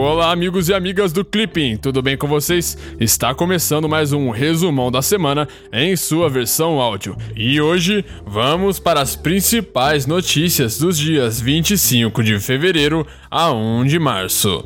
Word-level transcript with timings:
Olá, 0.00 0.30
amigos 0.30 0.68
e 0.68 0.74
amigas 0.74 1.12
do 1.12 1.24
Clipping, 1.24 1.76
tudo 1.76 2.00
bem 2.00 2.16
com 2.16 2.28
vocês? 2.28 2.78
Está 3.00 3.34
começando 3.34 3.88
mais 3.88 4.12
um 4.12 4.30
resumão 4.30 4.92
da 4.92 5.02
semana 5.02 5.48
em 5.72 5.96
sua 5.96 6.30
versão 6.30 6.78
áudio. 6.78 7.16
E 7.34 7.60
hoje 7.60 8.04
vamos 8.24 8.78
para 8.78 9.00
as 9.00 9.16
principais 9.16 10.06
notícias 10.06 10.78
dos 10.78 10.96
dias 10.96 11.40
25 11.40 12.22
de 12.22 12.38
fevereiro 12.38 13.04
a 13.28 13.52
1 13.52 13.86
de 13.86 13.98
março. 13.98 14.62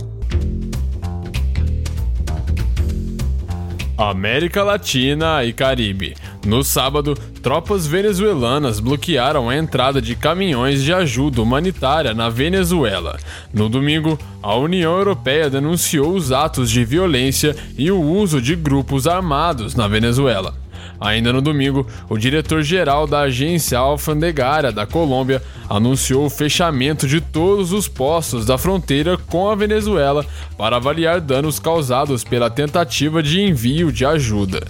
América 3.96 4.62
Latina 4.62 5.42
e 5.46 5.54
Caribe. 5.54 6.14
No 6.44 6.62
sábado, 6.62 7.14
tropas 7.42 7.88
venezuelanas 7.88 8.78
bloquearam 8.78 9.50
a 9.50 9.56
entrada 9.56 10.00
de 10.00 10.14
caminhões 10.14 10.82
de 10.82 10.92
ajuda 10.92 11.42
humanitária 11.42 12.14
na 12.14 12.28
Venezuela. 12.28 13.18
No 13.52 13.68
domingo, 13.68 14.16
a 14.40 14.54
União 14.54 14.96
Europeia 14.96 15.50
denunciou 15.50 16.14
os 16.14 16.30
atos 16.30 16.70
de 16.70 16.84
violência 16.84 17.56
e 17.76 17.90
o 17.90 18.00
uso 18.00 18.40
de 18.40 18.54
grupos 18.54 19.08
armados 19.08 19.74
na 19.74 19.88
Venezuela. 19.88 20.54
Ainda 21.00 21.32
no 21.32 21.42
domingo, 21.42 21.84
o 22.08 22.16
diretor-geral 22.16 23.08
da 23.08 23.22
agência 23.22 23.76
alfandegária 23.76 24.70
da 24.70 24.86
Colômbia 24.86 25.42
anunciou 25.68 26.26
o 26.26 26.30
fechamento 26.30 27.08
de 27.08 27.20
todos 27.20 27.72
os 27.72 27.88
postos 27.88 28.46
da 28.46 28.56
fronteira 28.56 29.18
com 29.18 29.50
a 29.50 29.56
Venezuela 29.56 30.24
para 30.56 30.76
avaliar 30.76 31.20
danos 31.20 31.58
causados 31.58 32.22
pela 32.22 32.48
tentativa 32.48 33.20
de 33.20 33.40
envio 33.40 33.90
de 33.90 34.06
ajuda. 34.06 34.60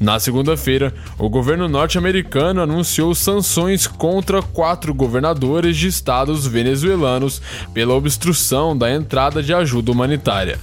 Na 0.00 0.18
segunda-feira, 0.18 0.92
o 1.18 1.28
governo 1.28 1.68
norte-americano 1.68 2.60
anunciou 2.60 3.14
sanções 3.14 3.86
contra 3.86 4.42
quatro 4.42 4.92
governadores 4.92 5.76
de 5.76 5.88
estados 5.88 6.46
venezuelanos 6.46 7.40
pela 7.72 7.94
obstrução 7.94 8.76
da 8.76 8.92
entrada 8.92 9.42
de 9.42 9.54
ajuda 9.54 9.92
humanitária. 9.92 10.58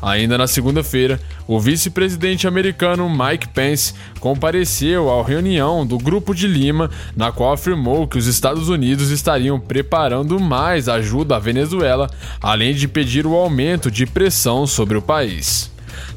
Ainda 0.00 0.38
na 0.38 0.46
segunda-feira, 0.46 1.20
o 1.46 1.60
vice-presidente 1.60 2.46
americano 2.46 3.08
Mike 3.08 3.48
Pence 3.48 3.94
compareceu 4.20 5.10
à 5.10 5.22
reunião 5.22 5.86
do 5.86 5.98
Grupo 5.98 6.34
de 6.34 6.46
Lima, 6.46 6.90
na 7.16 7.32
qual 7.32 7.52
afirmou 7.52 8.06
que 8.06 8.18
os 8.18 8.26
Estados 8.26 8.68
Unidos 8.68 9.10
estariam 9.10 9.58
preparando 9.58 10.38
mais 10.38 10.88
ajuda 10.88 11.36
à 11.36 11.38
Venezuela, 11.38 12.10
além 12.40 12.74
de 12.74 12.88
pedir 12.88 13.26
o 13.26 13.34
aumento 13.34 13.90
de 13.90 14.06
pressão 14.06 14.66
sobre 14.66 14.96
o 14.96 15.02
país. 15.02 15.70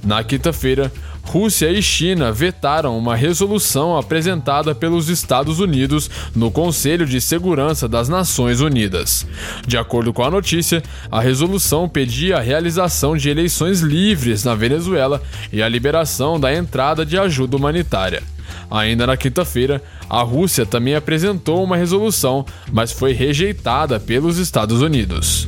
Na 0.03 0.23
quinta-feira, 0.23 0.91
Rússia 1.29 1.69
e 1.69 1.79
China 1.79 2.31
vetaram 2.31 2.97
uma 2.97 3.15
resolução 3.15 3.95
apresentada 3.95 4.73
pelos 4.73 5.09
Estados 5.09 5.59
Unidos 5.59 6.09
no 6.35 6.49
Conselho 6.49 7.05
de 7.05 7.21
Segurança 7.21 7.87
das 7.87 8.09
Nações 8.09 8.61
Unidas. 8.61 9.27
De 9.67 9.77
acordo 9.77 10.11
com 10.11 10.23
a 10.23 10.31
notícia, 10.31 10.81
a 11.11 11.21
resolução 11.21 11.87
pedia 11.87 12.37
a 12.37 12.41
realização 12.41 13.15
de 13.15 13.29
eleições 13.29 13.81
livres 13.81 14.43
na 14.43 14.55
Venezuela 14.55 15.21
e 15.53 15.61
a 15.61 15.69
liberação 15.69 16.39
da 16.39 16.51
entrada 16.51 17.05
de 17.05 17.15
ajuda 17.15 17.57
humanitária. 17.57 18.23
Ainda 18.71 19.05
na 19.05 19.15
quinta-feira, 19.15 19.83
a 20.09 20.23
Rússia 20.23 20.65
também 20.65 20.95
apresentou 20.95 21.63
uma 21.63 21.77
resolução, 21.77 22.43
mas 22.73 22.91
foi 22.91 23.13
rejeitada 23.13 23.99
pelos 23.99 24.39
Estados 24.39 24.81
Unidos. 24.81 25.47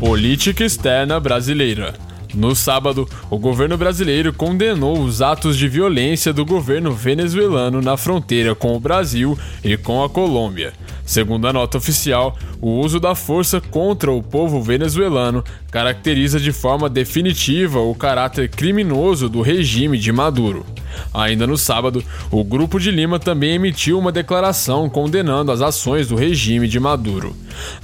Política 0.00 0.64
externa 0.64 1.20
brasileira. 1.20 1.92
No 2.34 2.54
sábado, 2.54 3.06
o 3.28 3.38
governo 3.38 3.76
brasileiro 3.76 4.32
condenou 4.32 4.98
os 4.98 5.20
atos 5.20 5.58
de 5.58 5.68
violência 5.68 6.32
do 6.32 6.42
governo 6.42 6.90
venezuelano 6.90 7.82
na 7.82 7.98
fronteira 7.98 8.54
com 8.54 8.74
o 8.74 8.80
Brasil 8.80 9.38
e 9.62 9.76
com 9.76 10.02
a 10.02 10.08
Colômbia. 10.08 10.72
Segundo 11.04 11.46
a 11.46 11.52
nota 11.52 11.76
oficial, 11.76 12.34
o 12.62 12.80
uso 12.80 12.98
da 12.98 13.14
força 13.14 13.60
contra 13.60 14.10
o 14.10 14.22
povo 14.22 14.62
venezuelano 14.62 15.44
caracteriza 15.70 16.40
de 16.40 16.50
forma 16.50 16.88
definitiva 16.88 17.80
o 17.80 17.94
caráter 17.94 18.48
criminoso 18.48 19.28
do 19.28 19.42
regime 19.42 19.98
de 19.98 20.10
Maduro. 20.10 20.64
Ainda 21.12 21.46
no 21.46 21.56
sábado, 21.56 22.04
o 22.30 22.42
Grupo 22.44 22.78
de 22.78 22.90
Lima 22.90 23.18
também 23.18 23.54
emitiu 23.54 23.98
uma 23.98 24.12
declaração 24.12 24.88
condenando 24.88 25.52
as 25.52 25.60
ações 25.60 26.08
do 26.08 26.16
regime 26.16 26.68
de 26.68 26.78
Maduro. 26.78 27.34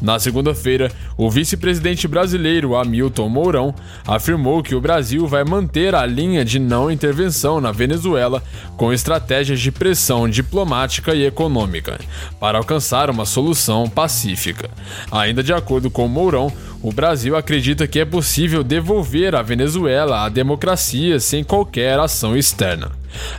Na 0.00 0.18
segunda-feira, 0.18 0.90
o 1.16 1.30
vice-presidente 1.30 2.06
brasileiro 2.06 2.76
Hamilton 2.76 3.28
Mourão 3.28 3.74
afirmou 4.06 4.62
que 4.62 4.74
o 4.74 4.80
Brasil 4.80 5.26
vai 5.26 5.44
manter 5.44 5.94
a 5.94 6.06
linha 6.06 6.44
de 6.44 6.58
não 6.58 6.90
intervenção 6.90 7.60
na 7.60 7.72
Venezuela 7.72 8.42
com 8.76 8.92
estratégias 8.92 9.60
de 9.60 9.72
pressão 9.72 10.28
diplomática 10.28 11.14
e 11.14 11.26
econômica, 11.26 11.98
para 12.40 12.58
alcançar 12.58 13.10
uma 13.10 13.24
solução 13.24 13.88
pacífica. 13.88 14.70
Ainda 15.10 15.42
de 15.42 15.52
acordo 15.52 15.90
com 15.90 16.08
Mourão, 16.08 16.52
o 16.82 16.92
Brasil 16.92 17.36
acredita 17.36 17.86
que 17.86 18.00
é 18.00 18.04
possível 18.04 18.62
devolver 18.62 19.34
a 19.34 19.42
Venezuela 19.42 20.24
à 20.24 20.28
democracia 20.28 21.18
sem 21.18 21.42
qualquer 21.42 21.98
ação 21.98 22.36
externa. 22.36 22.92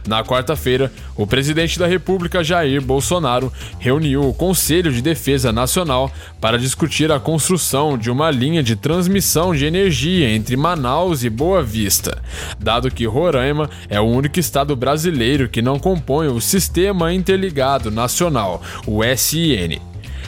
Na 0.07 0.23
quarta-feira, 0.23 0.91
o 1.15 1.27
presidente 1.27 1.77
da 1.77 1.85
República 1.85 2.43
Jair 2.43 2.81
Bolsonaro 2.81 3.51
reuniu 3.79 4.27
o 4.27 4.33
Conselho 4.33 4.91
de 4.91 5.01
Defesa 5.01 5.51
Nacional 5.51 6.11
para 6.41 6.57
discutir 6.57 7.11
a 7.11 7.19
construção 7.19 7.97
de 7.97 8.09
uma 8.09 8.31
linha 8.31 8.63
de 8.63 8.75
transmissão 8.75 9.53
de 9.53 9.65
energia 9.65 10.29
entre 10.29 10.57
Manaus 10.57 11.23
e 11.23 11.29
Boa 11.29 11.61
Vista, 11.61 12.21
dado 12.59 12.89
que 12.89 13.05
Roraima 13.05 13.69
é 13.89 13.99
o 13.99 14.05
único 14.05 14.39
estado 14.39 14.75
brasileiro 14.75 15.47
que 15.47 15.61
não 15.61 15.77
compõe 15.77 16.27
o 16.27 16.41
Sistema 16.41 17.13
Interligado 17.13 17.91
Nacional, 17.91 18.61
o 18.85 19.01
SIN. 19.15 19.79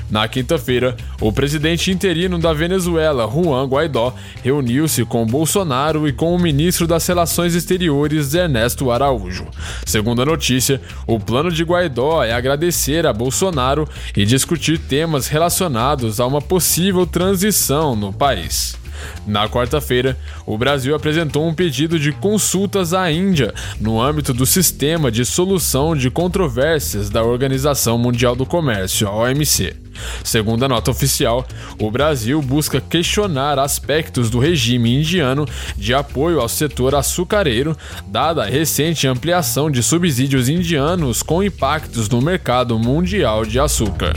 Na 0.10 0.28
quinta-feira, 0.28 0.98
o 1.22 1.32
presidente 1.32 1.92
interino 1.92 2.40
da 2.40 2.52
Venezuela, 2.52 3.30
Juan 3.30 3.66
Guaidó, 3.68 4.14
reuniu-se 4.44 5.06
com 5.06 5.26
Bolsonaro 5.26 6.08
e 6.08 6.14
com 6.14 6.34
o 6.34 6.40
ministro 6.40 6.88
das 6.88 7.06
Relações 7.06 7.54
Exteriores, 7.54 8.34
Ernesto 8.34 8.90
Araújo. 8.90 9.46
Segundo 9.86 10.24
a 10.24 10.26
notícia, 10.26 10.82
o 11.06 11.20
plano 11.20 11.52
de 11.52 11.64
Guaidó 11.64 12.24
é 12.24 12.34
agradecer 12.34 13.06
a 13.06 13.14
Bolsonaro 13.14 13.88
e 14.18 14.26
discutir 14.26 14.80
temas 14.80 15.28
relacionados 15.28 16.20
a 16.20 16.26
uma 16.26 16.42
possível 16.42 17.06
transição 17.06 17.96
no 17.96 18.12
país. 18.12 18.79
Na 19.26 19.48
quarta-feira, 19.48 20.18
o 20.46 20.58
Brasil 20.58 20.96
apresentou 20.96 21.48
um 21.48 21.54
pedido 21.54 22.00
de 22.00 22.12
consultas 22.12 22.94
à 22.94 23.12
Índia 23.12 23.54
no 23.80 24.02
âmbito 24.02 24.34
do 24.34 24.46
Sistema 24.46 25.12
de 25.12 25.26
Solução 25.26 25.96
de 25.96 26.10
Controvérsias 26.10 27.10
da 27.10 27.24
Organização 27.24 27.98
Mundial 27.98 28.36
do 28.36 28.46
Comércio, 28.46 29.08
a 29.08 29.16
OMC. 29.16 29.76
Segundo 30.24 30.64
a 30.64 30.68
nota 30.68 30.92
oficial, 30.92 31.46
o 31.80 31.92
Brasil 31.92 32.42
busca 32.42 32.80
questionar 32.82 33.60
aspectos 33.60 34.30
do 34.30 34.40
regime 34.40 34.96
indiano 34.96 35.46
de 35.78 35.94
apoio 35.94 36.40
ao 36.40 36.50
setor 36.50 36.96
açucareiro, 36.96 37.76
dada 38.08 38.44
a 38.44 38.46
recente 38.46 39.08
ampliação 39.08 39.70
de 39.70 39.84
subsídios 39.84 40.48
indianos 40.50 41.22
com 41.22 41.44
impactos 41.44 42.10
no 42.10 42.22
mercado 42.22 42.78
mundial 42.80 43.46
de 43.46 43.60
açúcar. 43.60 44.14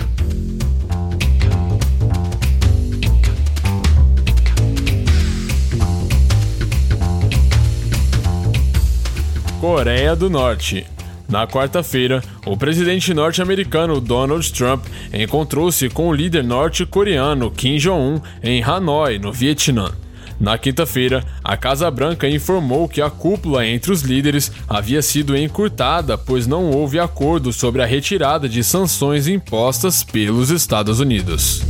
Coreia 9.62 10.16
do 10.16 10.28
Norte. 10.28 10.84
Na 11.28 11.46
quarta-feira, 11.46 12.20
o 12.44 12.56
presidente 12.56 13.14
norte-americano 13.14 14.00
Donald 14.00 14.52
Trump 14.52 14.84
encontrou-se 15.14 15.88
com 15.88 16.08
o 16.08 16.12
líder 16.12 16.42
norte-coreano 16.42 17.48
Kim 17.48 17.76
Jong-un 17.76 18.20
em 18.42 18.60
Hanoi, 18.60 19.20
no 19.20 19.32
Vietnã. 19.32 19.92
Na 20.40 20.58
quinta-feira, 20.58 21.24
a 21.44 21.56
Casa 21.56 21.88
Branca 21.92 22.28
informou 22.28 22.88
que 22.88 23.00
a 23.00 23.08
cúpula 23.08 23.64
entre 23.64 23.92
os 23.92 24.02
líderes 24.02 24.50
havia 24.68 25.00
sido 25.00 25.36
encurtada, 25.36 26.18
pois 26.18 26.44
não 26.44 26.68
houve 26.68 26.98
acordo 26.98 27.52
sobre 27.52 27.82
a 27.82 27.86
retirada 27.86 28.48
de 28.48 28.64
sanções 28.64 29.28
impostas 29.28 30.02
pelos 30.02 30.50
Estados 30.50 30.98
Unidos. 30.98 31.62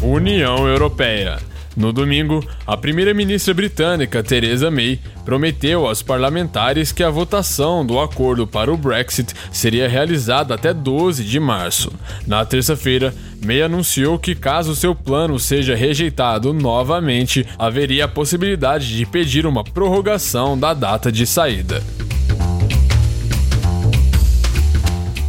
União 0.00 0.66
Europeia. 0.66 1.47
No 1.78 1.92
domingo, 1.92 2.44
a 2.66 2.76
primeira-ministra 2.76 3.54
britânica 3.54 4.20
Theresa 4.20 4.68
May 4.68 4.98
prometeu 5.24 5.86
aos 5.86 6.02
parlamentares 6.02 6.90
que 6.90 7.04
a 7.04 7.08
votação 7.08 7.86
do 7.86 8.00
acordo 8.00 8.48
para 8.48 8.72
o 8.72 8.76
Brexit 8.76 9.32
seria 9.52 9.88
realizada 9.88 10.56
até 10.56 10.74
12 10.74 11.22
de 11.22 11.38
março. 11.38 11.92
Na 12.26 12.44
terça-feira, 12.44 13.14
May 13.40 13.62
anunciou 13.62 14.18
que, 14.18 14.34
caso 14.34 14.74
seu 14.74 14.92
plano 14.92 15.38
seja 15.38 15.76
rejeitado 15.76 16.52
novamente, 16.52 17.46
haveria 17.56 18.06
a 18.06 18.08
possibilidade 18.08 18.96
de 18.96 19.06
pedir 19.06 19.46
uma 19.46 19.62
prorrogação 19.62 20.58
da 20.58 20.74
data 20.74 21.12
de 21.12 21.24
saída. 21.24 21.80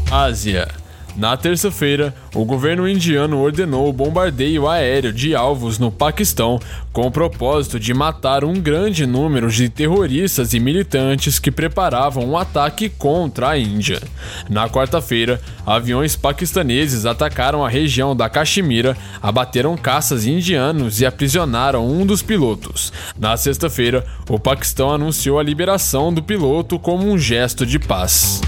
Ásia. 0.10 0.79
Na 1.20 1.36
terça-feira, 1.36 2.16
o 2.34 2.46
governo 2.46 2.88
indiano 2.88 3.42
ordenou 3.42 3.90
o 3.90 3.94
bombardeio 3.94 4.70
aéreo 4.70 5.12
de 5.12 5.36
alvos 5.36 5.78
no 5.78 5.92
Paquistão 5.92 6.58
com 6.94 7.08
o 7.08 7.12
propósito 7.12 7.78
de 7.78 7.94
matar 7.94 8.46
um 8.46 8.54
grande 8.54 9.06
número 9.06 9.52
de 9.52 9.68
terroristas 9.68 10.54
e 10.54 10.62
militantes 10.62 11.38
que 11.38 11.52
preparavam 11.52 12.24
um 12.24 12.38
ataque 12.38 12.88
contra 12.88 13.50
a 13.50 13.58
Índia. 13.58 14.02
Na 14.50 14.70
quarta-feira, 14.70 15.42
aviões 15.66 16.16
paquistaneses 16.16 17.06
atacaram 17.06 17.66
a 17.66 17.70
região 17.70 18.16
da 18.16 18.30
Caxemira, 18.30 18.96
abateram 19.22 19.76
caças 19.76 20.26
indianos 20.26 21.02
e 21.02 21.06
aprisionaram 21.06 21.86
um 21.86 22.06
dos 22.06 22.22
pilotos. 22.22 22.94
Na 23.20 23.36
sexta-feira, 23.36 24.06
o 24.30 24.40
Paquistão 24.40 24.90
anunciou 24.90 25.38
a 25.38 25.44
liberação 25.44 26.14
do 26.14 26.24
piloto 26.24 26.80
como 26.80 27.12
um 27.12 27.18
gesto 27.18 27.66
de 27.66 27.78
paz. 27.78 28.40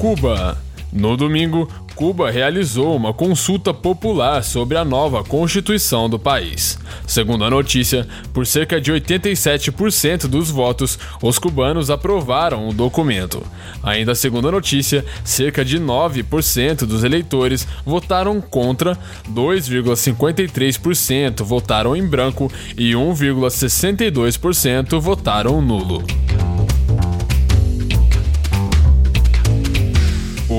Cuba. 0.00 0.58
No 0.90 1.14
domingo, 1.14 1.68
Cuba 1.94 2.30
realizou 2.30 2.96
uma 2.96 3.12
consulta 3.12 3.74
popular 3.74 4.42
sobre 4.42 4.78
a 4.78 4.84
nova 4.84 5.22
Constituição 5.22 6.08
do 6.08 6.18
país. 6.18 6.78
Segundo 7.06 7.44
a 7.44 7.50
notícia, 7.50 8.08
por 8.32 8.46
cerca 8.46 8.80
de 8.80 8.90
87% 8.90 10.26
dos 10.26 10.50
votos, 10.50 10.98
os 11.20 11.38
cubanos 11.38 11.90
aprovaram 11.90 12.66
o 12.66 12.72
documento. 12.72 13.42
Ainda 13.82 14.14
segundo 14.14 14.48
a 14.48 14.52
notícia, 14.52 15.04
cerca 15.22 15.62
de 15.62 15.78
9% 15.78 16.86
dos 16.86 17.04
eleitores 17.04 17.68
votaram 17.84 18.40
contra, 18.40 18.96
2,53% 19.30 21.44
votaram 21.44 21.94
em 21.94 22.06
branco 22.06 22.50
e 22.74 22.92
1,62% 22.92 24.98
votaram 24.98 25.60
nulo. 25.60 26.02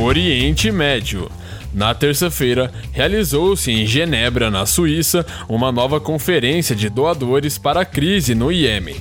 Oriente 0.03 0.71
Médio. 0.71 1.29
Na 1.73 1.93
terça-feira, 1.93 2.71
realizou-se 2.91 3.71
em 3.71 3.85
Genebra, 3.85 4.49
na 4.49 4.65
Suíça, 4.65 5.25
uma 5.47 5.71
nova 5.71 5.99
conferência 5.99 6.75
de 6.75 6.89
doadores 6.89 7.57
para 7.57 7.81
a 7.81 7.85
crise 7.85 8.33
no 8.33 8.51
Iêmen. 8.51 8.95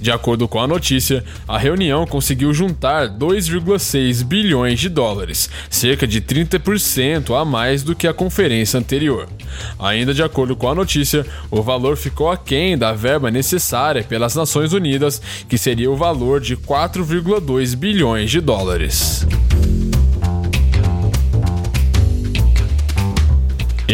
De 0.00 0.10
acordo 0.10 0.46
com 0.48 0.60
a 0.60 0.66
notícia, 0.66 1.24
a 1.46 1.58
reunião 1.58 2.06
conseguiu 2.06 2.52
juntar 2.52 3.08
2,6 3.08 4.24
bilhões 4.24 4.80
de 4.80 4.88
dólares, 4.88 5.48
cerca 5.70 6.06
de 6.06 6.20
30% 6.20 7.38
a 7.38 7.44
mais 7.44 7.82
do 7.82 7.94
que 7.94 8.06
a 8.06 8.14
conferência 8.14 8.78
anterior. 8.78 9.28
Ainda 9.78 10.12
de 10.12 10.22
acordo 10.22 10.56
com 10.56 10.68
a 10.68 10.74
notícia, 10.74 11.24
o 11.50 11.62
valor 11.62 11.96
ficou 11.96 12.30
aquém 12.30 12.76
da 12.76 12.92
verba 12.92 13.30
necessária 13.30 14.02
pelas 14.02 14.34
Nações 14.34 14.72
Unidas, 14.72 15.20
que 15.48 15.56
seria 15.56 15.90
o 15.90 15.96
valor 15.96 16.40
de 16.40 16.56
4,2 16.56 17.76
bilhões 17.76 18.30
de 18.30 18.40
dólares. 18.40 19.26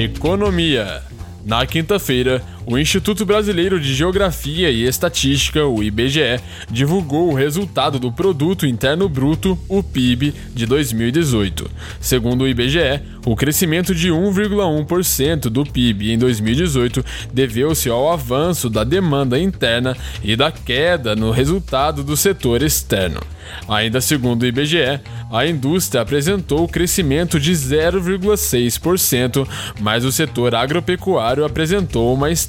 Economia. 0.03 1.01
Na 1.45 1.65
quinta-feira, 1.65 2.43
o 2.67 2.79
Instituto 2.79 3.27
Brasileiro 3.27 3.81
de 3.81 3.93
Geografia 3.95 4.71
e 4.71 4.85
Estatística, 4.85 5.65
o 5.67 5.83
IBGE, 5.83 6.41
divulgou 6.71 7.31
o 7.31 7.35
resultado 7.35 7.99
do 7.99 8.13
Produto 8.13 8.67
Interno 8.67 9.09
Bruto, 9.09 9.59
o 9.69 9.83
PIB, 9.83 10.35
de 10.55 10.67
2018. 10.67 11.71
Segundo 12.01 12.43
o 12.43 12.49
IBGE, 12.49 13.01
o 13.27 13.37
crescimento 13.37 13.95
de 13.95 14.11
1,1% 14.11 15.43
do 15.43 15.65
PIB 15.65 16.13
em 16.13 16.19
2018 16.19 17.05
deveu-se 17.33 17.89
ao 17.89 18.13
avanço 18.13 18.69
da 18.69 18.85
demanda 18.85 19.39
interna 19.39 19.97
e 20.23 20.35
da 20.37 20.51
queda 20.51 21.15
no 21.15 21.31
resultado 21.31 22.03
do 22.03 22.17
setor 22.17 22.63
externo. 22.63 23.21
Ainda 23.69 24.01
segundo 24.01 24.43
o 24.43 24.47
IBGE, 24.47 25.01
a 25.31 25.47
indústria 25.47 26.03
apresentou 26.03 26.69
crescimento 26.69 27.39
de 27.39 27.53
0,6%, 27.53 29.47
mas 29.81 30.05
o 30.05 30.13
setor 30.13 30.55
agropecuário 30.55 31.45
apresentou 31.45 32.13
uma 32.15 32.31